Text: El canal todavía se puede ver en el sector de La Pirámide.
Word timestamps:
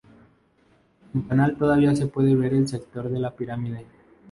El 1.13 1.27
canal 1.27 1.55
todavía 1.57 1.95
se 1.95 2.07
puede 2.07 2.35
ver 2.35 2.53
en 2.53 2.61
el 2.63 2.67
sector 2.67 3.07
de 3.07 3.19
La 3.19 3.35
Pirámide. 3.35 3.85